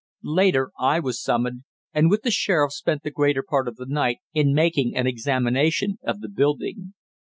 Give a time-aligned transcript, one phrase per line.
[0.23, 1.63] Later I was summoned,
[1.93, 5.99] and with the sheriff spent the greater part of the night in making an examination
[6.03, 6.95] of the building.